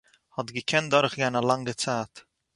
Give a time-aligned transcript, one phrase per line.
[0.35, 2.13] האט געקענט דורכגיין א לאנגע צייט